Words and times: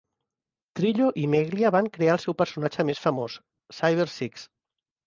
Trillo 0.79 1.09
i 1.25 1.27
Meglia 1.35 1.73
van 1.77 1.91
crear 1.99 2.17
el 2.17 2.25
seu 2.27 2.37
personatge 2.41 2.89
més 2.91 3.07
famós, 3.07 3.39
Cybersix. 3.83 4.53